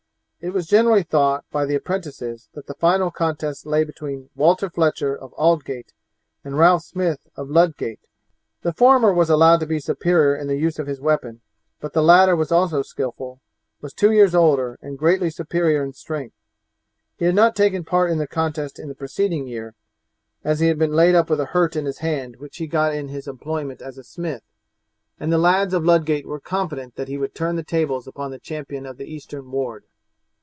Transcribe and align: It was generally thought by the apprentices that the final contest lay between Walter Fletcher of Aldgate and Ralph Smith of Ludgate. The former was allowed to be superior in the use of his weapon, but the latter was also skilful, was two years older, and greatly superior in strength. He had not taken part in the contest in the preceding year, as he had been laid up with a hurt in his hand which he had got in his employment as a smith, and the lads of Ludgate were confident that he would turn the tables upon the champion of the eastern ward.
It 0.43 0.53
was 0.53 0.65
generally 0.65 1.03
thought 1.03 1.45
by 1.51 1.67
the 1.67 1.75
apprentices 1.75 2.49
that 2.55 2.65
the 2.65 2.73
final 2.73 3.11
contest 3.11 3.63
lay 3.67 3.83
between 3.83 4.31
Walter 4.33 4.71
Fletcher 4.71 5.15
of 5.15 5.33
Aldgate 5.37 5.93
and 6.43 6.57
Ralph 6.57 6.81
Smith 6.81 7.27
of 7.35 7.51
Ludgate. 7.51 7.99
The 8.63 8.73
former 8.73 9.13
was 9.13 9.29
allowed 9.29 9.59
to 9.59 9.67
be 9.67 9.77
superior 9.79 10.35
in 10.35 10.47
the 10.47 10.57
use 10.57 10.79
of 10.79 10.87
his 10.87 10.99
weapon, 10.99 11.41
but 11.79 11.93
the 11.93 12.01
latter 12.01 12.35
was 12.35 12.51
also 12.51 12.81
skilful, 12.81 13.39
was 13.81 13.93
two 13.93 14.11
years 14.11 14.33
older, 14.33 14.79
and 14.81 14.97
greatly 14.97 15.29
superior 15.29 15.83
in 15.83 15.93
strength. 15.93 16.33
He 17.19 17.25
had 17.25 17.35
not 17.35 17.55
taken 17.55 17.83
part 17.83 18.09
in 18.09 18.17
the 18.17 18.25
contest 18.25 18.79
in 18.79 18.87
the 18.87 18.95
preceding 18.95 19.45
year, 19.45 19.75
as 20.43 20.59
he 20.59 20.69
had 20.69 20.79
been 20.79 20.95
laid 20.95 21.13
up 21.13 21.29
with 21.29 21.39
a 21.39 21.45
hurt 21.53 21.75
in 21.75 21.85
his 21.85 21.99
hand 21.99 22.37
which 22.37 22.57
he 22.57 22.63
had 22.63 22.71
got 22.71 22.95
in 22.95 23.09
his 23.09 23.27
employment 23.27 23.79
as 23.79 23.99
a 23.99 24.03
smith, 24.03 24.41
and 25.19 25.31
the 25.31 25.37
lads 25.37 25.71
of 25.71 25.85
Ludgate 25.85 26.25
were 26.25 26.39
confident 26.39 26.95
that 26.95 27.09
he 27.09 27.19
would 27.19 27.35
turn 27.35 27.57
the 27.57 27.63
tables 27.63 28.07
upon 28.07 28.31
the 28.31 28.39
champion 28.39 28.87
of 28.87 28.97
the 28.97 29.05
eastern 29.05 29.51
ward. 29.51 29.83